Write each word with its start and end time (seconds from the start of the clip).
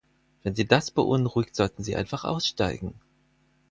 Wenn 0.41 0.55
Sie 0.55 0.65
das 0.67 0.89
beunruhigt, 0.89 1.55
sollten 1.55 1.83
sie 1.83 1.95
einfach 1.95 2.23
aussteigen! 2.23 2.95